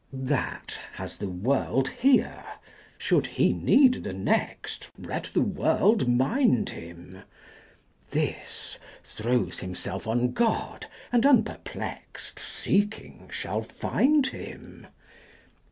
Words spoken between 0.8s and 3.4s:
has the world here should